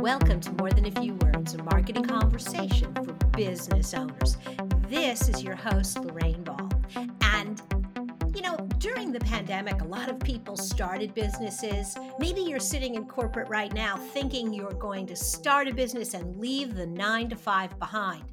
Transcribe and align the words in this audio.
Welcome 0.00 0.40
to 0.40 0.52
More 0.52 0.70
Than 0.70 0.86
a 0.86 0.90
Few 0.98 1.12
Words, 1.16 1.52
a 1.52 1.62
marketing 1.62 2.04
conversation 2.04 2.94
for 2.94 3.12
business 3.36 3.92
owners. 3.92 4.38
This 4.88 5.28
is 5.28 5.42
your 5.42 5.54
host, 5.54 6.02
Lorraine 6.02 6.42
Ball. 6.42 6.70
And 7.20 7.60
you 8.34 8.40
know, 8.40 8.56
during 8.78 9.12
the 9.12 9.20
pandemic, 9.20 9.82
a 9.82 9.84
lot 9.84 10.08
of 10.08 10.18
people 10.20 10.56
started 10.56 11.12
businesses. 11.12 11.98
Maybe 12.18 12.40
you're 12.40 12.60
sitting 12.60 12.94
in 12.94 13.04
corporate 13.04 13.50
right 13.50 13.70
now 13.74 13.98
thinking 13.98 14.54
you're 14.54 14.72
going 14.72 15.06
to 15.06 15.14
start 15.14 15.68
a 15.68 15.74
business 15.74 16.14
and 16.14 16.34
leave 16.38 16.76
the 16.76 16.86
nine 16.86 17.28
to 17.28 17.36
five 17.36 17.78
behind. 17.78 18.24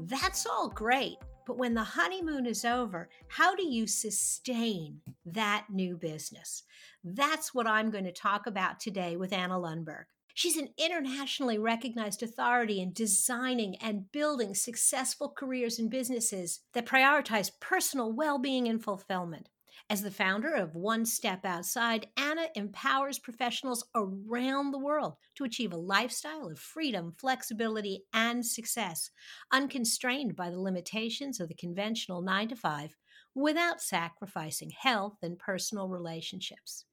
That's 0.00 0.44
all 0.44 0.68
great. 0.68 1.16
But 1.46 1.56
when 1.56 1.72
the 1.72 1.82
honeymoon 1.82 2.44
is 2.44 2.66
over, 2.66 3.08
how 3.28 3.54
do 3.54 3.66
you 3.66 3.86
sustain 3.86 5.00
that 5.24 5.64
new 5.70 5.96
business? 5.96 6.64
That's 7.02 7.54
what 7.54 7.66
I'm 7.66 7.90
going 7.90 8.04
to 8.04 8.12
talk 8.12 8.46
about 8.46 8.80
today 8.80 9.16
with 9.16 9.32
Anna 9.32 9.54
Lundberg. 9.54 10.04
She's 10.34 10.56
an 10.56 10.68
internationally 10.78 11.58
recognized 11.58 12.22
authority 12.22 12.80
in 12.80 12.92
designing 12.92 13.76
and 13.76 14.10
building 14.12 14.54
successful 14.54 15.30
careers 15.36 15.78
and 15.78 15.90
businesses 15.90 16.60
that 16.72 16.86
prioritize 16.86 17.50
personal 17.60 18.12
well 18.12 18.38
being 18.38 18.68
and 18.68 18.82
fulfillment. 18.82 19.48
As 19.88 20.02
the 20.02 20.10
founder 20.12 20.54
of 20.54 20.76
One 20.76 21.04
Step 21.04 21.44
Outside, 21.44 22.06
Anna 22.16 22.46
empowers 22.54 23.18
professionals 23.18 23.84
around 23.94 24.70
the 24.70 24.78
world 24.78 25.14
to 25.34 25.42
achieve 25.42 25.72
a 25.72 25.76
lifestyle 25.76 26.46
of 26.46 26.60
freedom, 26.60 27.12
flexibility, 27.18 28.04
and 28.12 28.46
success, 28.46 29.10
unconstrained 29.50 30.36
by 30.36 30.48
the 30.48 30.60
limitations 30.60 31.40
of 31.40 31.48
the 31.48 31.54
conventional 31.54 32.22
nine 32.22 32.46
to 32.48 32.56
five, 32.56 32.96
without 33.34 33.80
sacrificing 33.80 34.70
health 34.70 35.18
and 35.22 35.40
personal 35.40 35.88
relationships. 35.88 36.84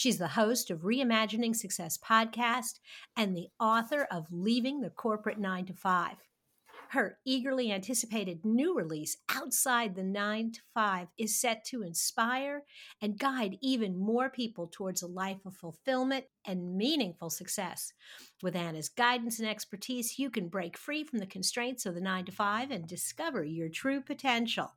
She's 0.00 0.16
the 0.16 0.28
host 0.28 0.70
of 0.70 0.80
Reimagining 0.80 1.54
Success 1.54 1.98
podcast 1.98 2.78
and 3.18 3.36
the 3.36 3.48
author 3.60 4.08
of 4.10 4.24
Leaving 4.30 4.80
the 4.80 4.88
Corporate 4.88 5.38
9 5.38 5.66
to 5.66 5.74
5. 5.74 6.16
Her 6.88 7.18
eagerly 7.26 7.70
anticipated 7.70 8.42
new 8.42 8.74
release, 8.74 9.18
Outside 9.28 9.94
the 9.94 10.02
9 10.02 10.52
to 10.52 10.60
5, 10.72 11.08
is 11.18 11.38
set 11.38 11.66
to 11.66 11.82
inspire 11.82 12.62
and 13.02 13.18
guide 13.18 13.58
even 13.60 13.98
more 13.98 14.30
people 14.30 14.70
towards 14.72 15.02
a 15.02 15.06
life 15.06 15.44
of 15.44 15.54
fulfillment 15.54 16.24
and 16.46 16.78
meaningful 16.78 17.28
success. 17.28 17.92
With 18.42 18.56
Anna's 18.56 18.88
guidance 18.88 19.38
and 19.38 19.46
expertise, 19.46 20.18
you 20.18 20.30
can 20.30 20.48
break 20.48 20.78
free 20.78 21.04
from 21.04 21.18
the 21.18 21.26
constraints 21.26 21.84
of 21.84 21.94
the 21.94 22.00
9 22.00 22.24
to 22.24 22.32
5 22.32 22.70
and 22.70 22.86
discover 22.86 23.44
your 23.44 23.68
true 23.68 24.00
potential. 24.00 24.72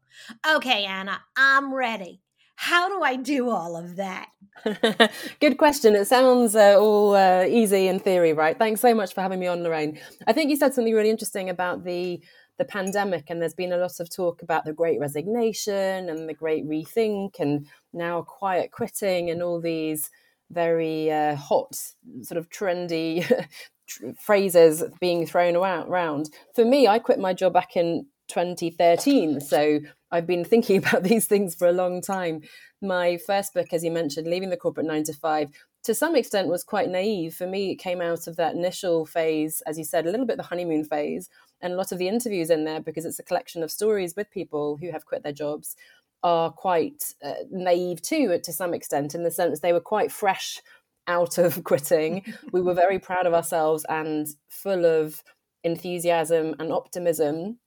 Okay, 0.46 0.84
Anna, 0.84 1.22
I'm 1.38 1.74
ready. 1.74 2.20
How 2.56 2.90
do 2.90 3.04
I 3.04 3.16
do 3.16 3.50
all 3.50 3.76
of 3.76 3.96
that? 3.98 4.30
Good 5.40 5.58
question. 5.58 5.96
It 5.96 6.08
sounds 6.08 6.56
uh, 6.56 6.78
all 6.80 7.16
uh, 7.16 7.46
easy 7.46 7.88
in 7.88 8.00
theory, 8.00 8.34
right? 8.34 8.58
Thanks 8.58 8.82
so 8.82 8.94
much 8.94 9.14
for 9.14 9.22
having 9.22 9.40
me 9.40 9.48
on, 9.48 9.64
Lorraine. 9.64 10.00
I 10.28 10.34
think 10.34 10.50
you 10.50 10.56
said 10.56 10.74
something 10.74 10.94
really 10.94 11.10
interesting 11.10 11.50
about 11.50 11.84
the 11.84 12.22
the 12.60 12.66
pandemic, 12.66 13.32
and 13.32 13.42
there's 13.42 13.56
been 13.56 13.74
a 13.74 13.78
lot 13.78 14.00
of 14.00 14.14
talk 14.16 14.44
about 14.44 14.64
the 14.64 14.74
Great 14.74 15.00
Resignation 15.00 16.08
and 16.08 16.30
the 16.30 16.36
Great 16.36 16.66
Rethink, 16.68 17.40
and 17.40 17.66
now 17.94 18.22
quiet 18.22 18.72
quitting, 18.72 19.32
and 19.32 19.42
all 19.42 19.60
these 19.60 20.10
very 20.52 21.12
uh, 21.12 21.36
hot, 21.36 21.76
sort 22.22 22.38
of 22.38 22.50
trendy 22.50 23.48
phrases 24.20 24.84
being 25.02 25.26
thrown 25.26 25.56
around. 25.56 26.30
For 26.54 26.64
me, 26.64 26.88
I 26.88 27.00
quit 27.00 27.20
my 27.20 27.34
job 27.34 27.54
back 27.54 27.76
in 27.76 28.06
2013. 28.28 29.42
So 29.42 29.80
I've 30.12 30.28
been 30.28 30.46
thinking 30.46 30.78
about 30.86 31.04
these 31.04 31.28
things 31.28 31.56
for 31.56 31.68
a 31.68 31.74
long 31.74 32.02
time. 32.02 32.42
My 32.82 33.18
first 33.18 33.54
book, 33.54 33.74
as 33.74 33.84
you 33.84 33.92
mentioned, 33.92 34.28
Leaving 34.28 34.50
the 34.50 34.58
Corporate 34.58 34.88
Nine 34.88 35.04
to 35.06 35.14
Five, 35.14 35.50
to 35.84 35.94
some 35.94 36.16
extent 36.16 36.48
was 36.48 36.64
quite 36.64 36.90
naive. 36.90 37.36
For 37.36 37.48
me, 37.48 37.72
it 37.72 37.76
came 37.76 38.02
out 38.02 38.28
of 38.28 38.38
that 38.38 38.56
initial 38.56 39.06
phase, 39.06 39.62
as 39.68 39.78
you 39.78 39.84
said, 39.84 40.06
a 40.06 40.12
little 40.12 40.26
bit 40.26 40.38
the 40.38 40.44
honeymoon 40.44 40.86
phase, 40.86 41.30
and 41.62 41.74
a 41.74 41.76
lot 41.76 41.92
of 41.92 41.98
the 41.98 42.08
interviews 42.08 42.50
in 42.50 42.64
there, 42.64 42.80
because 42.80 43.06
it's 43.06 43.20
a 43.20 43.24
collection 43.24 43.64
of 43.64 43.72
stories 43.72 44.16
with 44.16 44.32
people 44.32 44.78
who 44.78 44.92
have 44.92 45.06
quit 45.06 45.24
their 45.24 45.34
jobs, 45.34 45.76
are 46.24 46.52
quite 46.52 47.14
uh, 47.24 47.34
naive 47.52 48.02
too, 48.02 48.40
to 48.42 48.54
some 48.54 48.74
extent, 48.74 49.14
in 49.14 49.24
the 49.24 49.32
sense 49.32 49.60
they 49.60 49.74
were 49.74 49.82
quite 49.82 50.12
fresh 50.12 50.62
out 51.08 51.38
of 51.38 51.64
quitting. 51.66 52.24
we 52.54 52.62
were 52.62 52.74
very 52.74 53.00
proud 53.08 53.26
of 53.26 53.34
ourselves 53.34 53.86
and 53.90 54.28
full 54.50 54.86
of 54.86 55.22
enthusiasm 55.64 56.56
and 56.60 56.72
optimism 56.72 57.60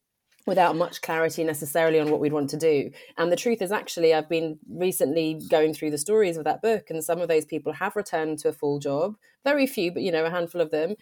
without 0.46 0.76
much 0.76 1.02
clarity 1.02 1.42
necessarily 1.42 1.98
on 1.98 2.10
what 2.10 2.20
we'd 2.20 2.32
want 2.32 2.48
to 2.50 2.56
do. 2.56 2.90
And 3.18 3.30
the 3.30 3.36
truth 3.36 3.60
is, 3.60 3.72
actually, 3.72 4.14
I've 4.14 4.28
been 4.28 4.58
recently 4.70 5.40
going 5.50 5.74
through 5.74 5.90
the 5.90 5.98
stories 5.98 6.36
of 6.36 6.44
that 6.44 6.62
book, 6.62 6.88
and 6.88 7.04
some 7.04 7.20
of 7.20 7.28
those 7.28 7.44
people 7.44 7.72
have 7.72 7.96
returned 7.96 8.38
to 8.40 8.48
a 8.48 8.52
full 8.52 8.78
job. 8.78 9.16
Very 9.44 9.66
few, 9.66 9.92
but 9.92 10.02
you 10.02 10.12
know, 10.12 10.24
a 10.24 10.30
handful 10.30 10.60
of 10.60 10.70
them. 10.70 10.94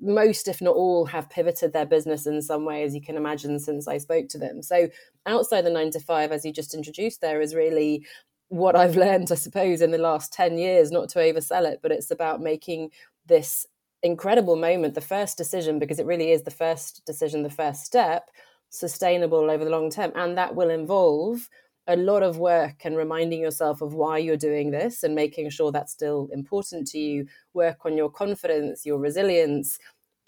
Most, 0.00 0.48
if 0.48 0.60
not 0.60 0.74
all, 0.74 1.06
have 1.06 1.30
pivoted 1.30 1.72
their 1.72 1.86
business 1.86 2.26
in 2.26 2.42
some 2.42 2.64
way, 2.64 2.82
as 2.82 2.94
you 2.94 3.00
can 3.00 3.16
imagine, 3.16 3.60
since 3.60 3.86
I 3.86 3.98
spoke 3.98 4.28
to 4.30 4.38
them. 4.38 4.62
So, 4.62 4.88
outside 5.26 5.62
the 5.62 5.70
nine 5.70 5.90
to 5.92 6.00
five, 6.00 6.32
as 6.32 6.44
you 6.44 6.52
just 6.52 6.74
introduced, 6.74 7.20
there 7.20 7.40
is 7.40 7.54
really 7.54 8.04
what 8.48 8.74
I've 8.74 8.96
learned, 9.06 9.30
I 9.30 9.36
suppose, 9.36 9.82
in 9.82 9.92
the 9.92 9.98
last 9.98 10.32
10 10.32 10.58
years, 10.58 10.90
not 10.90 11.08
to 11.10 11.20
oversell 11.20 11.70
it, 11.70 11.80
but 11.82 11.92
it's 11.92 12.10
about 12.10 12.40
making 12.40 12.90
this 13.26 13.66
incredible 14.02 14.56
moment 14.56 14.94
the 14.94 15.00
first 15.00 15.36
decision, 15.36 15.78
because 15.78 15.98
it 15.98 16.06
really 16.06 16.32
is 16.32 16.42
the 16.42 16.50
first 16.50 17.04
decision, 17.04 17.42
the 17.42 17.50
first 17.50 17.84
step 17.84 18.30
sustainable 18.70 19.50
over 19.50 19.64
the 19.64 19.70
long 19.70 19.90
term. 19.90 20.12
And 20.14 20.36
that 20.38 20.54
will 20.54 20.70
involve 20.70 21.48
a 21.88 21.96
lot 21.96 22.22
of 22.22 22.38
work 22.38 22.84
and 22.84 22.96
reminding 22.96 23.40
yourself 23.40 23.80
of 23.80 23.94
why 23.94 24.18
you're 24.18 24.36
doing 24.36 24.70
this 24.70 25.02
and 25.02 25.14
making 25.14 25.48
sure 25.48 25.72
that's 25.72 25.92
still 25.92 26.28
important 26.32 26.86
to 26.88 26.98
you. 26.98 27.26
Work 27.54 27.78
on 27.86 27.96
your 27.96 28.10
confidence, 28.10 28.84
your 28.84 28.98
resilience, 28.98 29.78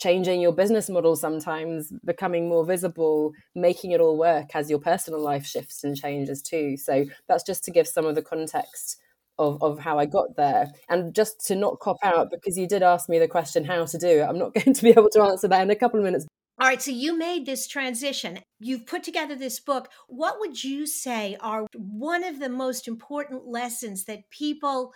changing 0.00 0.40
your 0.40 0.52
business 0.52 0.88
model 0.88 1.14
sometimes, 1.14 1.92
becoming 2.04 2.48
more 2.48 2.64
visible, 2.64 3.32
making 3.54 3.90
it 3.90 4.00
all 4.00 4.16
work 4.16 4.48
as 4.54 4.70
your 4.70 4.78
personal 4.78 5.20
life 5.20 5.44
shifts 5.44 5.84
and 5.84 5.94
changes 5.94 6.40
too. 6.40 6.78
So 6.78 7.04
that's 7.28 7.44
just 7.44 7.62
to 7.64 7.70
give 7.70 7.86
some 7.86 8.06
of 8.06 8.14
the 8.16 8.22
context. 8.22 8.96
Of, 9.38 9.62
of 9.62 9.78
how 9.78 9.98
I 9.98 10.04
got 10.04 10.36
there. 10.36 10.70
And 10.90 11.14
just 11.14 11.46
to 11.46 11.54
not 11.54 11.78
cop 11.78 11.96
out, 12.02 12.30
because 12.30 12.58
you 12.58 12.68
did 12.68 12.82
ask 12.82 13.08
me 13.08 13.18
the 13.18 13.26
question 13.26 13.64
how 13.64 13.86
to 13.86 13.96
do 13.96 14.06
it, 14.06 14.28
I'm 14.28 14.36
not 14.36 14.52
going 14.54 14.74
to 14.74 14.82
be 14.82 14.90
able 14.90 15.08
to 15.12 15.22
answer 15.22 15.48
that 15.48 15.62
in 15.62 15.70
a 15.70 15.74
couple 15.74 15.98
of 15.98 16.04
minutes. 16.04 16.26
All 16.60 16.66
right, 16.66 16.82
so 16.82 16.90
you 16.90 17.16
made 17.16 17.46
this 17.46 17.66
transition. 17.66 18.40
You've 18.58 18.84
put 18.84 19.02
together 19.02 19.34
this 19.34 19.58
book. 19.58 19.88
What 20.08 20.38
would 20.40 20.62
you 20.62 20.86
say 20.86 21.38
are 21.40 21.66
one 21.72 22.22
of 22.22 22.38
the 22.38 22.50
most 22.50 22.86
important 22.86 23.46
lessons 23.46 24.04
that 24.04 24.28
people 24.28 24.92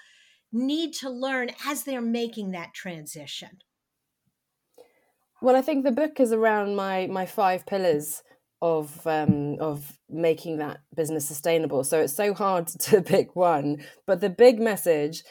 need 0.52 0.92
to 0.96 1.08
learn 1.08 1.52
as 1.66 1.84
they're 1.84 2.02
making 2.02 2.50
that 2.50 2.74
transition? 2.74 3.48
Well, 5.40 5.56
I 5.56 5.62
think 5.62 5.84
the 5.84 5.90
book 5.90 6.20
is 6.20 6.32
around 6.32 6.76
my 6.76 7.06
my 7.06 7.24
five 7.24 7.64
pillars 7.64 8.22
of 8.60 9.06
um, 9.06 9.56
of 9.58 9.98
making 10.10 10.58
that 10.58 10.80
business 10.94 11.26
sustainable. 11.26 11.82
So 11.82 12.02
it's 12.02 12.14
so 12.14 12.34
hard 12.34 12.66
to 12.80 13.00
pick 13.00 13.34
one, 13.34 13.82
but 14.06 14.20
the 14.20 14.28
big 14.28 14.60
message 14.60 15.24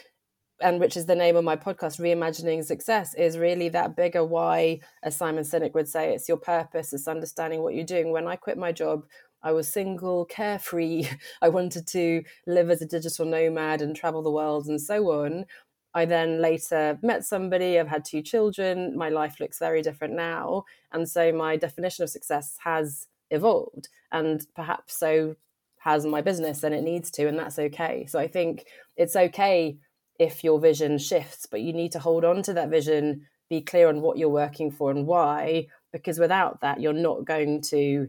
and 0.64 0.80
which 0.80 0.96
is 0.96 1.06
the 1.06 1.16
name 1.16 1.36
of 1.36 1.44
my 1.44 1.58
podcast, 1.58 2.00
Reimagining 2.00 2.64
Success, 2.64 3.14
is 3.16 3.38
really 3.38 3.68
that 3.70 3.98
bigger 3.98 4.24
why, 4.24 4.80
as 5.04 5.16
Simon 5.16 5.44
Sinek 5.44 5.74
would 5.74 5.90
say, 5.90 6.14
it's 6.14 6.30
your 6.30 6.38
purpose, 6.38 6.94
it's 6.94 7.08
understanding 7.08 7.62
what 7.62 7.76
you're 7.76 7.84
doing. 7.84 8.12
When 8.12 8.28
I 8.28 8.38
quit 8.38 8.58
my 8.58 8.72
job, 8.72 9.06
I 9.44 9.52
was 9.52 9.68
single, 9.68 10.24
carefree. 10.26 11.06
I 11.42 11.50
wanted 11.50 11.86
to 11.88 12.24
live 12.48 12.70
as 12.70 12.82
a 12.82 12.88
digital 12.88 13.26
nomad 13.26 13.82
and 13.82 13.94
travel 13.94 14.24
the 14.24 14.32
world 14.32 14.68
and 14.68 14.80
so 14.82 15.12
on. 15.12 15.46
I 15.94 16.06
then 16.06 16.42
later 16.42 16.98
met 17.04 17.26
somebody, 17.26 17.78
I've 17.78 17.90
had 17.90 18.06
two 18.06 18.22
children, 18.22 18.98
my 18.98 19.10
life 19.10 19.42
looks 19.42 19.60
very 19.60 19.82
different 19.82 20.16
now. 20.16 20.64
And 20.94 21.08
so 21.08 21.34
my 21.34 21.58
definition 21.58 22.04
of 22.04 22.10
success 22.10 22.58
has 22.64 23.08
evolved. 23.30 23.90
And 24.14 24.48
perhaps 24.56 24.98
so 24.98 25.36
has 25.80 26.06
my 26.06 26.22
business, 26.22 26.64
and 26.64 26.74
it 26.74 26.82
needs 26.82 27.12
to, 27.12 27.28
and 27.28 27.38
that's 27.38 27.60
okay. 27.60 28.06
So 28.08 28.18
I 28.18 28.28
think 28.28 28.66
it's 28.96 29.18
okay 29.18 29.78
if 30.24 30.44
your 30.44 30.60
vision 30.60 30.98
shifts, 30.98 31.46
but 31.46 31.62
you 31.62 31.74
need 31.74 31.92
to 31.92 32.00
hold 32.00 32.24
on 32.24 32.42
to 32.44 32.54
that 32.54 32.70
vision, 32.70 33.28
be 33.50 33.62
clear 33.62 33.90
on 33.90 34.02
what 34.02 34.18
you're 34.18 34.30
working 34.30 34.72
for 34.72 34.90
and 34.90 35.06
why, 35.06 35.68
because 35.92 36.18
without 36.18 36.62
that, 36.62 36.82
you're 36.82 36.94
not 36.94 37.26
going 37.26 37.62
to 37.62 38.08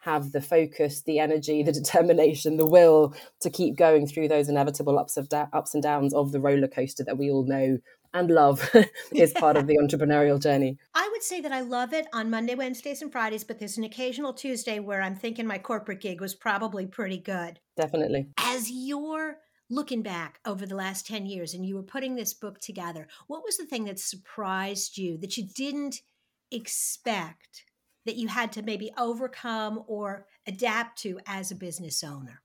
have 0.00 0.32
the 0.32 0.40
focus, 0.40 1.02
the 1.02 1.20
energy, 1.20 1.62
the 1.62 1.72
determination, 1.82 2.56
the 2.56 2.66
will 2.66 3.14
to 3.40 3.48
keep 3.48 3.76
going 3.76 4.06
through 4.06 4.28
those 4.28 4.48
inevitable 4.48 4.98
ups 4.98 5.16
of 5.16 5.28
da- 5.28 5.46
ups 5.52 5.74
and 5.74 5.82
downs 5.82 6.12
of 6.12 6.32
the 6.32 6.40
roller 6.40 6.68
coaster 6.68 7.04
that 7.04 7.18
we 7.18 7.30
all 7.30 7.44
know 7.44 7.78
and 8.14 8.30
love 8.30 8.68
is 9.14 9.32
part 9.36 9.56
of 9.56 9.66
the 9.66 9.78
entrepreneurial 9.78 10.40
journey. 10.40 10.76
I 10.94 11.08
would 11.12 11.22
say 11.22 11.40
that 11.40 11.52
I 11.52 11.60
love 11.60 11.92
it 11.92 12.06
on 12.12 12.30
Monday, 12.30 12.54
Wednesdays, 12.54 13.00
and 13.02 13.10
Fridays, 13.10 13.44
but 13.44 13.58
there's 13.58 13.78
an 13.78 13.84
occasional 13.84 14.32
Tuesday 14.32 14.80
where 14.80 15.00
I'm 15.00 15.16
thinking 15.16 15.46
my 15.46 15.58
corporate 15.58 16.00
gig 16.00 16.20
was 16.20 16.34
probably 16.34 16.86
pretty 16.86 17.18
good. 17.18 17.60
Definitely. 17.76 18.28
As 18.38 18.70
your 18.70 19.38
looking 19.70 20.02
back 20.02 20.38
over 20.44 20.66
the 20.66 20.74
last 20.74 21.06
10 21.06 21.26
years 21.26 21.54
and 21.54 21.64
you 21.64 21.74
were 21.74 21.82
putting 21.82 22.14
this 22.14 22.34
book 22.34 22.60
together, 22.60 23.08
what 23.26 23.42
was 23.44 23.56
the 23.56 23.64
thing 23.64 23.84
that 23.84 23.98
surprised 23.98 24.98
you 24.98 25.16
that 25.18 25.36
you 25.36 25.46
didn't 25.54 26.02
expect 26.50 27.64
that 28.04 28.16
you 28.16 28.28
had 28.28 28.52
to 28.52 28.62
maybe 28.62 28.90
overcome 28.98 29.84
or 29.86 30.26
adapt 30.46 30.98
to 31.02 31.20
as 31.26 31.50
a 31.50 31.56
business 31.56 32.02
owner? 32.02 32.42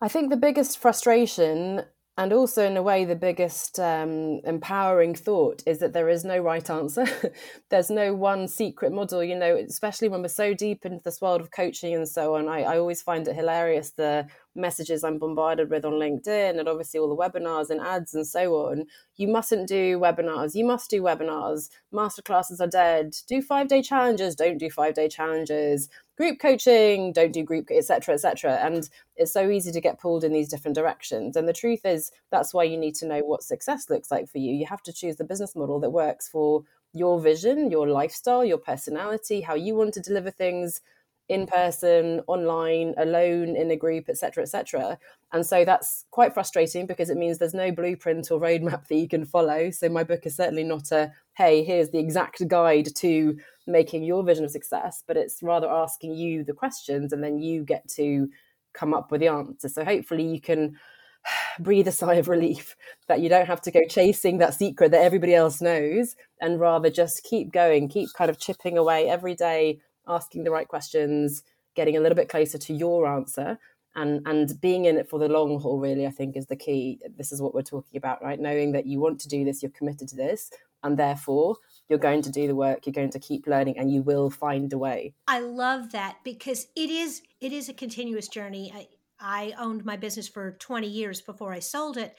I 0.00 0.08
think 0.08 0.30
the 0.30 0.36
biggest 0.36 0.78
frustration 0.78 1.82
and 2.18 2.32
also 2.32 2.64
in 2.64 2.76
a 2.76 2.82
way 2.82 3.04
the 3.04 3.16
biggest 3.16 3.78
um, 3.78 4.40
empowering 4.44 5.14
thought 5.14 5.62
is 5.66 5.78
that 5.78 5.92
there 5.92 6.08
is 6.08 6.24
no 6.24 6.38
right 6.38 6.68
answer 6.70 7.06
there's 7.70 7.90
no 7.90 8.14
one 8.14 8.48
secret 8.48 8.92
model 8.92 9.22
you 9.22 9.36
know 9.36 9.56
especially 9.56 10.08
when 10.08 10.22
we're 10.22 10.28
so 10.28 10.54
deep 10.54 10.84
into 10.84 11.00
this 11.04 11.20
world 11.20 11.40
of 11.40 11.50
coaching 11.50 11.94
and 11.94 12.08
so 12.08 12.34
on 12.34 12.48
I, 12.48 12.62
I 12.62 12.78
always 12.78 13.02
find 13.02 13.26
it 13.28 13.36
hilarious 13.36 13.92
the 13.92 14.26
messages 14.56 15.04
i'm 15.04 15.18
bombarded 15.18 15.70
with 15.70 15.84
on 15.84 15.92
linkedin 15.92 16.58
and 16.58 16.68
obviously 16.68 16.98
all 16.98 17.08
the 17.08 17.16
webinars 17.16 17.70
and 17.70 17.80
ads 17.80 18.14
and 18.14 18.26
so 18.26 18.54
on 18.54 18.84
you 19.16 19.28
mustn't 19.28 19.68
do 19.68 19.98
webinars 19.98 20.54
you 20.54 20.64
must 20.64 20.90
do 20.90 21.02
webinars 21.02 21.68
masterclasses 21.92 22.60
are 22.60 22.66
dead 22.66 23.16
do 23.28 23.42
five 23.42 23.68
day 23.68 23.82
challenges 23.82 24.34
don't 24.34 24.58
do 24.58 24.70
five 24.70 24.94
day 24.94 25.08
challenges 25.08 25.88
group 26.16 26.38
coaching, 26.38 27.12
don't 27.12 27.32
do 27.32 27.42
group, 27.42 27.68
etc., 27.70 28.14
etc. 28.14 28.58
And 28.62 28.88
it's 29.16 29.32
so 29.32 29.50
easy 29.50 29.70
to 29.70 29.80
get 29.80 30.00
pulled 30.00 30.24
in 30.24 30.32
these 30.32 30.48
different 30.48 30.74
directions. 30.74 31.36
And 31.36 31.46
the 31.46 31.52
truth 31.52 31.84
is, 31.84 32.10
that's 32.30 32.54
why 32.54 32.64
you 32.64 32.76
need 32.76 32.94
to 32.96 33.06
know 33.06 33.20
what 33.20 33.42
success 33.42 33.90
looks 33.90 34.10
like 34.10 34.28
for 34.28 34.38
you. 34.38 34.52
You 34.52 34.66
have 34.66 34.82
to 34.84 34.92
choose 34.92 35.16
the 35.16 35.24
business 35.24 35.54
model 35.54 35.78
that 35.80 35.90
works 35.90 36.28
for 36.28 36.64
your 36.92 37.20
vision, 37.20 37.70
your 37.70 37.88
lifestyle, 37.88 38.44
your 38.44 38.58
personality, 38.58 39.42
how 39.42 39.54
you 39.54 39.74
want 39.74 39.92
to 39.94 40.00
deliver 40.00 40.30
things 40.30 40.80
in 41.28 41.46
person, 41.46 42.20
online, 42.28 42.94
alone, 42.96 43.56
in 43.56 43.70
a 43.70 43.76
group, 43.76 44.08
etc., 44.08 44.44
etc. 44.44 44.98
And 45.32 45.44
so 45.44 45.64
that's 45.64 46.04
quite 46.10 46.34
frustrating 46.34 46.86
because 46.86 47.10
it 47.10 47.16
means 47.16 47.38
there's 47.38 47.54
no 47.54 47.72
blueprint 47.72 48.30
or 48.30 48.40
roadmap 48.40 48.86
that 48.86 48.96
you 48.96 49.08
can 49.08 49.24
follow. 49.24 49.70
So 49.70 49.88
my 49.88 50.04
book 50.04 50.26
is 50.26 50.36
certainly 50.36 50.64
not 50.64 50.92
a 50.92 51.12
hey, 51.34 51.62
here's 51.64 51.90
the 51.90 51.98
exact 51.98 52.46
guide 52.48 52.88
to 52.96 53.36
making 53.66 54.04
your 54.04 54.22
vision 54.22 54.44
of 54.44 54.50
success, 54.50 55.02
but 55.06 55.16
it's 55.16 55.42
rather 55.42 55.68
asking 55.68 56.14
you 56.14 56.44
the 56.44 56.54
questions 56.54 57.12
and 57.12 57.22
then 57.22 57.38
you 57.38 57.62
get 57.62 57.86
to 57.88 58.28
come 58.72 58.94
up 58.94 59.10
with 59.10 59.20
the 59.20 59.28
answer. 59.28 59.68
So 59.68 59.84
hopefully 59.84 60.24
you 60.24 60.40
can 60.40 60.76
breathe 61.58 61.88
a 61.88 61.92
sigh 61.92 62.14
of 62.14 62.28
relief 62.28 62.76
that 63.08 63.20
you 63.20 63.28
don't 63.28 63.46
have 63.46 63.60
to 63.62 63.70
go 63.70 63.80
chasing 63.88 64.38
that 64.38 64.54
secret 64.54 64.92
that 64.92 65.02
everybody 65.02 65.34
else 65.34 65.60
knows 65.60 66.14
and 66.40 66.60
rather 66.60 66.90
just 66.90 67.24
keep 67.24 67.52
going, 67.52 67.88
keep 67.88 68.08
kind 68.16 68.30
of 68.30 68.38
chipping 68.38 68.78
away 68.78 69.08
every 69.08 69.34
day, 69.34 69.80
asking 70.06 70.44
the 70.44 70.50
right 70.50 70.68
questions, 70.68 71.42
getting 71.74 71.96
a 71.96 72.00
little 72.00 72.16
bit 72.16 72.28
closer 72.28 72.58
to 72.58 72.72
your 72.72 73.06
answer. 73.06 73.58
And, 73.94 74.20
and 74.26 74.60
being 74.60 74.84
in 74.84 74.98
it 74.98 75.08
for 75.08 75.18
the 75.18 75.26
long 75.26 75.58
haul 75.58 75.78
really 75.78 76.06
i 76.06 76.10
think 76.10 76.36
is 76.36 76.48
the 76.48 76.54
key. 76.54 77.00
This 77.16 77.32
is 77.32 77.40
what 77.40 77.54
we're 77.54 77.62
talking 77.62 77.96
about 77.96 78.22
right? 78.22 78.38
Knowing 78.38 78.72
that 78.72 78.84
you 78.84 79.00
want 79.00 79.18
to 79.20 79.28
do 79.28 79.42
this 79.42 79.62
you're 79.62 79.70
committed 79.70 80.06
to 80.08 80.16
this 80.16 80.50
and 80.82 80.98
therefore 80.98 81.56
you're 81.88 81.98
going 81.98 82.20
to 82.20 82.30
do 82.30 82.46
the 82.46 82.54
work 82.54 82.84
you're 82.84 82.92
going 82.92 83.08
to 83.08 83.18
keep 83.18 83.46
learning 83.46 83.78
and 83.78 83.90
you 83.90 84.02
will 84.02 84.28
find 84.28 84.70
a 84.74 84.78
way. 84.78 85.14
I 85.26 85.40
love 85.40 85.92
that 85.92 86.18
because 86.24 86.66
it 86.76 86.90
is 86.90 87.22
it 87.40 87.52
is 87.52 87.70
a 87.70 87.72
continuous 87.72 88.28
journey. 88.28 88.70
I, 88.74 88.88
I 89.18 89.54
owned 89.58 89.84
my 89.84 89.96
business 89.96 90.28
for 90.28 90.52
20 90.52 90.86
years 90.86 91.20
before 91.20 91.52
i 91.52 91.58
sold 91.58 91.96
it 91.96 92.14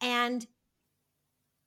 and 0.00 0.46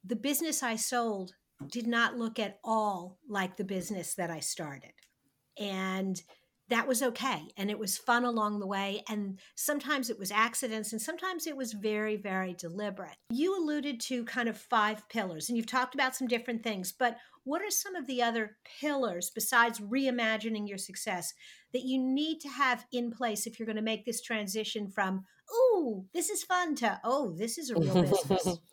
the 0.04 0.16
business 0.16 0.64
i 0.64 0.76
sold 0.76 1.34
did 1.72 1.88
not 1.88 2.18
look 2.18 2.40
at 2.40 2.60
all 2.64 3.20
like 3.28 3.56
the 3.56 3.64
business 3.64 4.16
that 4.16 4.30
i 4.30 4.40
started 4.40 4.94
and 5.60 6.22
that 6.70 6.88
was 6.88 7.04
okay 7.04 7.42
and 7.58 7.70
it 7.70 7.78
was 7.78 7.98
fun 7.98 8.24
along 8.24 8.60
the 8.60 8.68
way 8.68 9.04
and 9.10 9.40
sometimes 9.56 10.10
it 10.10 10.18
was 10.18 10.32
accidents 10.32 10.92
and 10.92 11.02
sometimes 11.02 11.46
it 11.46 11.56
was 11.56 11.74
very 11.74 12.16
very 12.16 12.54
deliberate. 12.54 13.18
You 13.30 13.58
alluded 13.58 14.00
to 14.02 14.24
kind 14.26 14.50
of 14.50 14.58
five 14.58 15.08
pillars 15.10 15.50
and 15.50 15.58
you've 15.58 15.68
talked 15.68 15.94
about 15.94 16.16
some 16.16 16.28
different 16.28 16.64
things 16.64 16.92
but 16.92 17.18
what 17.44 17.62
are 17.62 17.70
some 17.70 17.96
of 17.96 18.08
the 18.08 18.22
other 18.22 18.58
pillars 18.80 19.30
besides 19.30 19.80
reimagining 19.80 20.68
your 20.68 20.78
success 20.78 21.34
that 21.74 21.84
you 21.84 22.00
need 22.00 22.40
to 22.40 22.50
have 22.50 22.86
in 22.92 23.12
place 23.12 23.46
if 23.46 23.60
you're 23.60 23.68
going 23.68 23.76
to 23.76 23.82
make 23.82 24.06
this 24.06 24.22
transition 24.22 24.88
from 24.88 25.26
oh 25.52 26.06
this 26.14 26.30
is 26.30 26.44
fun 26.44 26.76
to 26.76 27.00
oh 27.04 27.36
this 27.38 27.58
is 27.58 27.70
a 27.70 27.76
real 27.76 28.02
business 28.02 28.58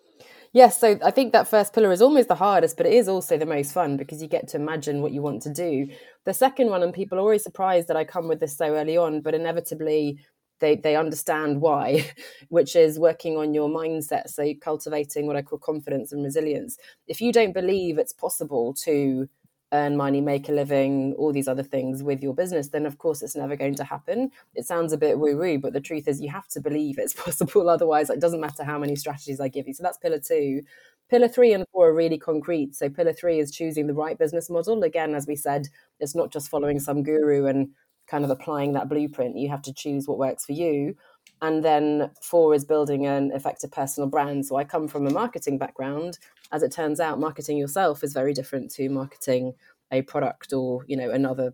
Yes, 0.53 0.81
so 0.81 0.99
I 1.05 1.13
think 1.13 1.33
that 1.33 1.47
first 1.47 1.73
pillar 1.73 1.93
is 1.93 2.03
almost 2.03 2.27
the 2.27 2.35
hardest, 2.35 2.77
but 2.77 2.87
it 2.87 2.93
is 2.95 3.09
also 3.09 3.39
the 3.39 3.47
most 3.47 3.73
fun 3.73 3.97
because 3.97 4.21
you 4.21 4.27
get 4.27 4.49
to 4.49 4.57
imagine 4.57 5.01
what 5.01 5.13
you 5.13 5.23
want 5.23 5.43
to 5.43 5.53
do. 5.53 5.87
The 6.25 6.35
second 6.35 6.71
one, 6.71 6.83
and 6.83 6.93
people 6.93 7.19
are 7.19 7.21
always 7.21 7.45
surprised 7.45 7.87
that 7.87 7.97
I 7.97 8.05
come 8.05 8.27
with 8.27 8.41
this 8.41 8.57
so 8.57 8.67
early 8.75 8.97
on, 8.97 9.21
but 9.21 9.35
inevitably 9.35 10.19
they, 10.59 10.75
they 10.75 10.97
understand 10.97 11.61
why, 11.61 12.05
which 12.49 12.75
is 12.75 12.99
working 12.99 13.37
on 13.37 13.55
your 13.55 13.69
mindset. 13.69 14.29
So 14.29 14.53
cultivating 14.61 15.27
what 15.29 15.37
I 15.37 15.43
call 15.43 15.61
confidence 15.61 16.11
and 16.11 16.25
resilience. 16.25 16.79
If 17.07 17.21
you 17.21 17.33
don't 17.33 17.55
believe 17.55 17.99
it's 17.99 18.13
possible 18.13 18.75
to 18.85 19.29
earn 19.73 19.97
money, 19.97 20.21
make 20.21 20.49
a 20.49 20.53
living, 20.53 21.15
all 21.15 21.33
these 21.33 21.49
other 21.49 21.63
things 21.63 22.03
with 22.03 22.23
your 22.23 22.35
business, 22.35 22.69
then 22.69 22.87
of 22.87 22.99
course 22.99 23.23
it's 23.23 23.37
never 23.37 23.57
going 23.57 23.75
to 23.77 23.85
happen. 23.85 24.31
It 24.55 24.67
sounds 24.67 24.93
a 24.93 24.99
bit 24.99 25.19
woo 25.19 25.37
woo, 25.37 25.59
but 25.59 25.73
the 25.73 25.81
truth 25.81 26.09
is 26.09 26.21
you 26.21 26.31
have 26.31 26.49
to 26.49 26.61
believe 26.61 26.99
it's 26.99 27.15
possible. 27.25 27.69
Otherwise, 27.69 28.11
it 28.11 28.21
doesn't 28.21 28.41
matter 28.41 28.65
how 28.65 28.79
many 28.79 28.97
strategies 28.97 29.41
I 29.41 29.49
give 29.49 29.69
you. 29.69 29.75
So 29.75 29.83
that's 29.83 29.99
pillar 29.99 30.21
two. 30.21 30.63
Pillar 31.09 31.29
three 31.29 31.53
and 31.53 31.67
four 31.73 31.89
are 31.89 31.95
really 31.95 32.19
concrete. 32.19 32.75
So 32.75 32.89
pillar 32.89 33.13
three 33.13 33.39
is 33.39 33.51
choosing 33.51 33.87
the 33.87 33.95
right 33.95 34.19
business 34.19 34.51
model. 34.51 34.83
Again, 34.83 35.15
as 35.15 35.27
we 35.27 35.37
said, 35.37 35.69
it's 35.99 36.15
not 36.15 36.31
just 36.31 36.49
following 36.49 36.79
some 36.79 37.03
guru 37.03 37.47
and 37.47 37.71
kind 38.07 38.25
of 38.25 38.31
applying 38.31 38.73
that 38.73 38.89
blueprint. 38.89 39.37
You 39.37 39.49
have 39.49 39.63
to 39.63 39.73
choose 39.73 40.09
what 40.09 40.19
works 40.19 40.45
for 40.45 40.53
you. 40.53 40.97
And 41.43 41.65
then 41.65 42.11
four 42.21 42.55
is 42.55 42.65
building 42.65 43.07
an 43.07 43.33
effective 43.33 43.71
personal 43.71 44.09
brand. 44.09 44.47
So 44.47 44.57
I 44.57 44.65
come 44.65 44.89
from 44.89 45.07
a 45.07 45.11
marketing 45.11 45.59
background. 45.59 46.19
As 46.53 46.63
it 46.63 46.73
turns 46.73 47.01
out, 47.01 47.19
marketing 47.19 47.57
yourself 47.57 48.05
is 48.05 48.13
very 48.13 48.35
different 48.35 48.71
to 48.73 48.89
marketing 48.89 49.55
a 49.91 50.03
product 50.03 50.53
or, 50.53 50.85
you 50.87 50.97
know, 50.97 51.11
another 51.11 51.53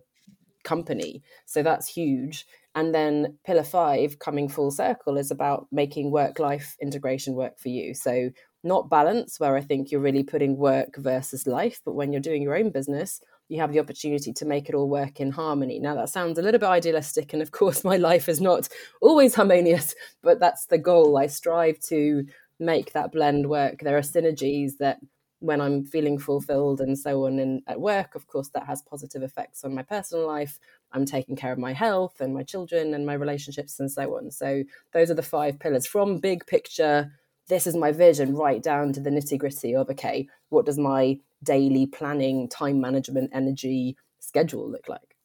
company. 0.63 1.23
So 1.45 1.63
that's 1.63 1.87
huge. 1.87 2.45
And 2.75 2.93
then 2.93 3.37
pillar 3.45 3.63
five, 3.63 4.19
coming 4.19 4.49
full 4.49 4.69
circle, 4.69 5.17
is 5.17 5.31
about 5.31 5.67
making 5.71 6.11
work 6.11 6.37
life 6.37 6.75
integration 6.81 7.33
work 7.33 7.57
for 7.57 7.69
you. 7.69 7.93
So 7.93 8.29
not 8.63 8.89
balance, 8.89 9.39
where 9.39 9.55
I 9.55 9.61
think 9.61 9.89
you're 9.89 10.01
really 10.01 10.23
putting 10.23 10.57
work 10.57 10.97
versus 10.97 11.47
life, 11.47 11.81
but 11.85 11.95
when 11.95 12.11
you're 12.11 12.21
doing 12.21 12.43
your 12.43 12.55
own 12.55 12.69
business, 12.69 13.21
you 13.49 13.59
have 13.61 13.71
the 13.71 13.79
opportunity 13.79 14.33
to 14.33 14.45
make 14.45 14.69
it 14.69 14.75
all 14.75 14.89
work 14.89 15.19
in 15.19 15.31
harmony. 15.31 15.79
Now, 15.79 15.95
that 15.95 16.09
sounds 16.09 16.37
a 16.37 16.41
little 16.41 16.59
bit 16.59 16.67
idealistic, 16.67 17.33
and 17.33 17.41
of 17.41 17.51
course, 17.51 17.83
my 17.83 17.97
life 18.09 18.27
is 18.27 18.41
not 18.41 18.67
always 19.01 19.35
harmonious, 19.35 19.95
but 20.21 20.39
that's 20.39 20.65
the 20.65 20.77
goal. 20.77 21.17
I 21.17 21.27
strive 21.27 21.79
to 21.87 22.25
make 22.59 22.93
that 22.93 23.11
blend 23.11 23.49
work. 23.49 23.79
There 23.81 23.97
are 23.97 24.01
synergies 24.01 24.77
that 24.79 24.99
when 25.39 25.61
I'm 25.61 25.85
feeling 25.85 26.17
fulfilled 26.17 26.81
and 26.81 26.97
so 26.97 27.25
on 27.25 27.37
and 27.39 27.61
at 27.67 27.79
work, 27.79 28.15
of 28.15 28.25
course, 28.27 28.49
that 28.49 28.65
has 28.65 28.81
positive 28.81 29.21
effects 29.21 29.63
on 29.63 29.75
my 29.75 29.83
personal 29.83 30.25
life. 30.25 30.59
I'm 30.91 31.05
taking 31.05 31.35
care 31.35 31.51
of 31.51 31.59
my 31.59 31.73
health 31.73 32.21
and 32.21 32.33
my 32.33 32.43
children 32.43 32.93
and 32.93 33.05
my 33.05 33.13
relationships 33.13 33.79
and 33.79 33.91
so 33.91 34.17
on. 34.17 34.31
So, 34.31 34.63
those 34.93 35.11
are 35.11 35.15
the 35.15 35.21
five 35.21 35.59
pillars 35.59 35.85
from 35.85 36.17
big 36.17 36.45
picture. 36.47 37.11
This 37.47 37.65
is 37.65 37.75
my 37.75 37.91
vision, 37.91 38.35
right 38.35 38.61
down 38.61 38.93
to 38.93 38.99
the 38.99 39.09
nitty 39.09 39.37
gritty 39.37 39.75
of 39.75 39.89
okay, 39.89 40.27
what 40.49 40.65
does 40.65 40.77
my 40.77 41.19
daily 41.43 41.85
planning, 41.85 42.49
time 42.49 42.81
management, 42.81 43.31
energy 43.33 43.95
schedule 44.19 44.69
look 44.69 44.89
like? 44.89 45.15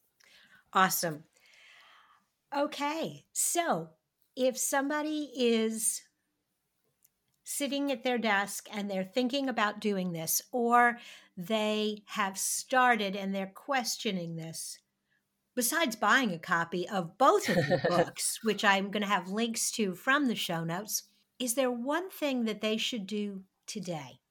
Awesome. 0.71 1.23
Okay. 2.55 3.25
So 3.33 3.89
if 4.35 4.57
somebody 4.57 5.31
is 5.35 6.01
sitting 7.43 7.91
at 7.91 8.03
their 8.03 8.17
desk 8.17 8.67
and 8.71 8.89
they're 8.89 9.03
thinking 9.03 9.49
about 9.49 9.81
doing 9.81 10.13
this, 10.13 10.41
or 10.51 10.97
they 11.35 12.03
have 12.05 12.37
started 12.37 13.15
and 13.15 13.33
they're 13.33 13.51
questioning 13.53 14.35
this, 14.35 14.79
besides 15.55 15.95
buying 15.95 16.31
a 16.31 16.39
copy 16.39 16.87
of 16.87 17.17
both 17.17 17.49
of 17.49 17.55
the 17.55 17.81
books, 17.89 18.39
which 18.43 18.63
I'm 18.63 18.91
going 18.91 19.03
to 19.03 19.09
have 19.09 19.29
links 19.29 19.71
to 19.71 19.93
from 19.93 20.27
the 20.27 20.35
show 20.35 20.63
notes, 20.63 21.03
is 21.43 21.55
there 21.55 21.69
one 21.69 22.09
thing 22.09 22.45
that 22.45 22.61
they 22.61 22.77
should 22.77 23.05
do 23.05 23.41
today 23.67 24.21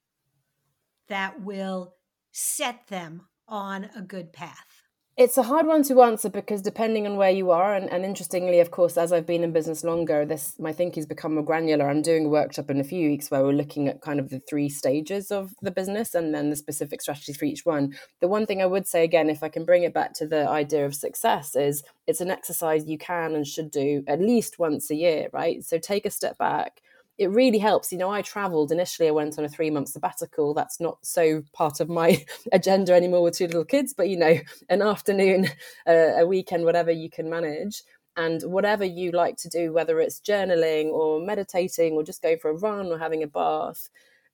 that 1.09 1.43
will 1.43 1.95
set 2.31 2.89
them 2.89 3.29
on 3.47 3.91
a 3.95 4.01
good 4.01 4.33
path? 4.33 4.83
It's 5.15 5.37
a 5.37 5.43
hard 5.43 5.67
one 5.67 5.83
to 5.85 6.01
answer 6.01 6.31
because 6.31 6.63
depending 6.63 7.07
on 7.07 7.19
where 7.19 7.31
you 7.31 7.51
are, 7.51 7.75
and, 7.75 7.93
and 7.93 8.03
interestingly, 8.03 8.61
of 8.61 8.71
course, 8.71 8.97
as 8.97 9.13
I've 9.13 9.27
been 9.27 9.45
in 9.45 9.53
business 9.53 9.85
longer, 9.85 10.25
this 10.25 10.59
my 10.59 10.73
thinking's 10.73 11.05
become 11.05 11.35
more 11.35 11.45
granular. 11.45 11.91
I'm 11.91 12.01
doing 12.01 12.25
a 12.25 12.31
workshop 12.31 12.71
in 12.71 12.81
a 12.81 12.85
few 12.85 13.11
weeks 13.11 13.31
where 13.31 13.43
we're 13.43 13.53
looking 13.53 13.89
at 13.89 14.01
kind 14.01 14.19
of 14.19 14.31
the 14.31 14.41
three 14.49 14.71
stages 14.71 15.31
of 15.31 15.53
the 15.61 15.71
business 15.71 16.15
and 16.15 16.35
then 16.35 16.49
the 16.49 16.57
specific 16.57 17.03
strategies 17.03 17.37
for 17.37 17.45
each 17.45 17.67
one. 17.67 17.95
The 18.23 18.29
one 18.29 18.47
thing 18.47 18.63
I 18.63 18.67
would 18.67 18.87
say 18.87 19.05
again, 19.05 19.29
if 19.29 19.43
I 19.43 19.51
can 19.51 19.67
bring 19.67 19.83
it 19.83 19.93
back 19.93 20.15
to 20.15 20.27
the 20.27 20.49
idea 20.49 20.87
of 20.87 20.95
success, 20.95 21.55
is 21.55 21.83
it's 22.07 22.23
an 22.23 22.31
exercise 22.31 22.87
you 22.87 22.97
can 22.97 23.35
and 23.35 23.47
should 23.47 23.71
do 23.71 24.03
at 24.07 24.19
least 24.19 24.59
once 24.59 24.91
a 24.91 24.95
year, 24.95 25.29
right? 25.35 25.63
So 25.63 25.77
take 25.77 26.07
a 26.07 26.11
step 26.11 26.39
back 26.39 26.81
it 27.19 27.31
really 27.31 27.59
helps. 27.59 27.93
You 27.93 27.99
know, 27.99 28.11
I 28.11 28.23
traveled 28.23 28.73
initially, 28.73 29.09
I 29.09 29.13
went 29.13 29.39
on 29.39 29.45
a 29.45 29.49
three 29.49 29.71
month 29.71 29.89
sabbatical. 29.89 30.55
That's 30.55 30.81
not 30.81 30.99
so 31.03 31.43
part 31.53 31.81
of 31.81 31.89
my 31.89 32.25
agenda 32.53 32.95
anymore 32.95 33.23
with 33.23 33.37
two 33.37 33.47
little 33.47 33.65
kids, 33.65 33.95
but 33.95 34.09
you 34.09 34.17
know, 34.17 34.39
an 34.69 34.83
afternoon, 34.83 35.47
uh, 35.87 36.21
a 36.21 36.27
weekend, 36.27 36.65
whatever 36.65 36.91
you 36.91 37.11
can 37.11 37.29
manage. 37.29 37.83
And 38.15 38.43
whatever 38.43 38.85
you 38.85 39.11
like 39.11 39.39
to 39.39 39.49
do, 39.49 39.73
whether 39.73 39.99
it's 39.99 40.21
journaling 40.21 40.89
or 40.89 41.19
meditating 41.19 41.95
or 41.95 42.03
just 42.03 42.21
going 42.21 42.39
for 42.39 42.51
a 42.51 42.59
run 42.59 42.89
or 42.89 42.99
having 42.99 43.23
a 43.23 43.27
bath, 43.27 43.89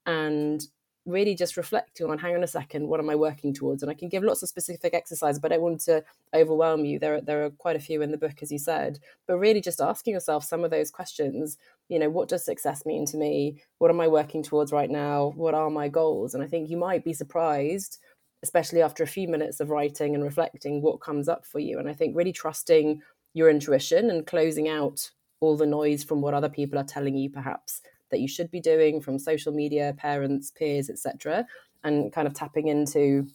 and 0.04 0.61
really 1.09 1.35
just 1.35 1.57
reflecting 1.57 2.09
on 2.09 2.19
hang 2.19 2.35
on 2.35 2.45
a 2.45 2.47
second 2.47 2.87
what 2.87 3.00
am 3.00 3.11
i 3.11 3.15
working 3.15 3.53
towards? 3.53 3.83
And 3.83 3.91
i 3.91 3.95
can 3.95 4.09
give 4.09 4.23
lots 4.23 4.43
of 4.43 4.49
specific 4.49 4.95
exercises 4.95 5.41
but 5.41 5.53
i 5.53 5.57
don't 5.57 5.65
want 5.65 5.81
to 5.83 6.05
overwhelm 6.35 6.85
you. 6.85 6.99
There, 6.99 7.21
there 7.21 7.45
are 7.45 7.50
quite 7.50 7.77
a 7.77 7.81
few 7.81 8.03
in 8.03 8.11
the 8.11 8.19
book 8.19 8.43
as 8.43 8.53
you 8.53 8.59
said. 8.59 8.99
But 9.27 9.38
really 9.38 9.61
just 9.61 9.81
asking 9.81 10.15
yourself 10.15 10.45
some 10.45 10.65
of 10.65 10.71
those 10.71 10.91
questions 10.91 11.57
you 11.88 11.99
know 11.99 12.11
what 12.11 12.29
does 12.29 12.45
success 12.45 12.85
mean 12.85 13.07
to 13.07 13.17
me? 13.17 13.62
What 13.79 13.91
am 13.91 14.00
i 14.00 14.09
working 14.09 14.43
towards 14.43 14.73
right 14.73 14.91
now? 14.91 15.33
What 15.37 15.55
are 15.55 15.71
my 15.71 15.88
goals? 15.88 16.35
And 16.35 16.43
i 16.43 16.47
think 16.47 16.71
you 16.71 16.77
might 16.77 17.05
be 17.05 17.12
surprised 17.12 17.99
especially 18.45 18.83
after 18.83 19.03
a 19.03 19.07
few 19.07 19.27
minutes 19.27 19.59
of 19.59 19.71
writing 19.71 20.15
and 20.15 20.23
reflecting 20.23 20.81
what 20.81 21.00
comes 21.00 21.29
up 21.29 21.45
for 21.45 21.59
you. 21.59 21.79
And 21.79 21.88
i 21.88 21.95
think 21.95 22.17
really 22.17 22.33
trusting 22.33 23.00
your 23.35 23.50
intuition 23.50 24.11
and 24.11 24.27
closing 24.27 24.69
out 24.69 25.11
all 25.41 25.57
the 25.57 25.67
noise 25.67 26.03
from 26.03 26.21
what 26.21 26.35
other 26.35 26.49
people 26.49 26.79
are 26.79 26.85
telling 26.85 27.17
you 27.17 27.31
perhaps 27.31 27.81
that 28.11 28.21
you 28.21 28.29
should 28.29 28.50
be 28.50 28.61
doing 28.61 29.00
from 29.00 29.19
social 29.19 29.53
media 29.53 29.95
parents 29.97 30.50
peers 30.50 30.91
etc 30.91 31.47
and 31.85 32.12
kind 32.12 32.27
of 32.27 32.35
tapping 32.35 32.69
into 32.69 33.27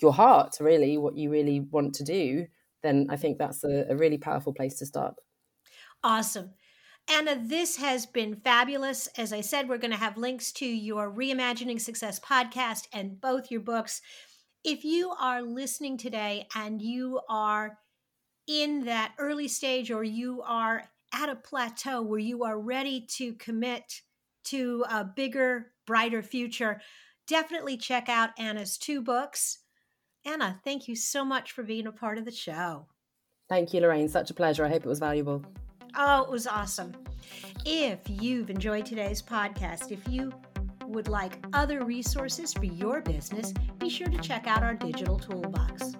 your 0.00 0.12
heart 0.12 0.56
really 0.60 0.98
what 0.98 1.16
you 1.16 1.30
really 1.30 1.60
want 1.60 1.94
to 1.94 2.04
do 2.04 2.46
then 2.82 3.06
i 3.10 3.16
think 3.16 3.38
that's 3.38 3.64
a, 3.64 3.86
a 3.90 3.96
really 3.96 4.18
powerful 4.18 4.52
place 4.52 4.78
to 4.78 4.86
start 4.86 5.14
awesome 6.04 6.50
Anna, 7.10 7.40
this 7.42 7.76
has 7.76 8.04
been 8.04 8.36
fabulous. 8.36 9.08
As 9.16 9.32
I 9.32 9.40
said, 9.40 9.66
we're 9.66 9.78
going 9.78 9.92
to 9.92 9.96
have 9.96 10.18
links 10.18 10.52
to 10.52 10.66
your 10.66 11.10
Reimagining 11.10 11.80
Success 11.80 12.20
podcast 12.20 12.86
and 12.92 13.18
both 13.18 13.50
your 13.50 13.62
books. 13.62 14.02
If 14.62 14.84
you 14.84 15.14
are 15.18 15.40
listening 15.40 15.96
today 15.96 16.46
and 16.54 16.82
you 16.82 17.20
are 17.26 17.78
in 18.46 18.84
that 18.84 19.14
early 19.18 19.48
stage 19.48 19.90
or 19.90 20.04
you 20.04 20.42
are 20.42 20.84
at 21.12 21.28
a 21.28 21.36
plateau 21.36 22.02
where 22.02 22.18
you 22.18 22.44
are 22.44 22.58
ready 22.58 23.06
to 23.16 23.34
commit 23.34 24.02
to 24.44 24.84
a 24.90 25.04
bigger, 25.04 25.72
brighter 25.86 26.22
future, 26.22 26.80
definitely 27.26 27.76
check 27.76 28.08
out 28.08 28.30
Anna's 28.38 28.78
two 28.78 29.02
books. 29.02 29.58
Anna, 30.24 30.60
thank 30.64 30.88
you 30.88 30.96
so 30.96 31.24
much 31.24 31.52
for 31.52 31.62
being 31.62 31.86
a 31.86 31.92
part 31.92 32.18
of 32.18 32.24
the 32.24 32.30
show. 32.30 32.86
Thank 33.48 33.72
you, 33.72 33.80
Lorraine. 33.80 34.08
Such 34.08 34.30
a 34.30 34.34
pleasure. 34.34 34.64
I 34.64 34.68
hope 34.68 34.84
it 34.84 34.88
was 34.88 34.98
valuable. 34.98 35.44
Oh, 35.96 36.22
it 36.22 36.30
was 36.30 36.46
awesome. 36.46 36.92
If 37.64 38.00
you've 38.08 38.50
enjoyed 38.50 38.86
today's 38.86 39.22
podcast, 39.22 39.90
if 39.90 40.06
you 40.08 40.32
would 40.86 41.08
like 41.08 41.44
other 41.52 41.84
resources 41.84 42.52
for 42.52 42.64
your 42.64 43.00
business, 43.00 43.52
be 43.78 43.88
sure 43.88 44.08
to 44.08 44.18
check 44.18 44.46
out 44.46 44.62
our 44.62 44.74
digital 44.74 45.18
toolbox. 45.18 45.94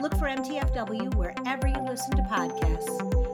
Look 0.00 0.14
for 0.16 0.26
MTFW 0.26 1.14
wherever 1.14 1.66
you 1.66 1.80
listen 1.82 2.10
to 2.16 2.22
podcasts. 2.22 3.33